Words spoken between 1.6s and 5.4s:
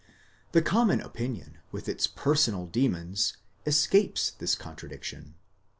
with its personal demons, escapes this contradiction.